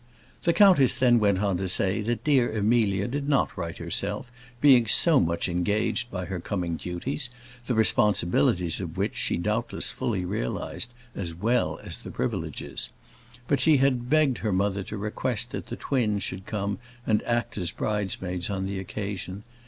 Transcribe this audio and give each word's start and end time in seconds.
The 0.41 0.51
countess 0.53 0.95
then 0.95 1.19
went 1.19 1.37
on 1.43 1.57
to 1.57 1.67
say, 1.69 2.01
that 2.01 2.23
dear 2.23 2.51
Amelia 2.51 3.07
did 3.07 3.29
not 3.29 3.55
write 3.55 3.77
herself, 3.77 4.31
being 4.59 4.87
so 4.87 5.19
much 5.19 5.47
engaged 5.47 6.09
by 6.09 6.25
her 6.25 6.39
coming 6.39 6.75
duties 6.77 7.29
the 7.67 7.75
responsibilities 7.75 8.81
of 8.81 8.97
which 8.97 9.15
she 9.15 9.37
doubtless 9.37 9.91
fully 9.91 10.25
realised, 10.25 10.91
as 11.13 11.35
well 11.35 11.79
as 11.83 11.99
the 11.99 12.09
privileges; 12.09 12.89
but 13.47 13.59
she 13.59 13.77
had 13.77 14.09
begged 14.09 14.39
her 14.39 14.51
mother 14.51 14.81
to 14.85 14.97
request 14.97 15.51
that 15.51 15.67
the 15.67 15.75
twins 15.75 16.23
should 16.23 16.47
come 16.47 16.79
and 17.05 17.21
act 17.21 17.55
as 17.55 17.69
bridesmaids 17.69 18.49
on 18.49 18.65
the 18.65 18.79
occasion. 18.79 19.43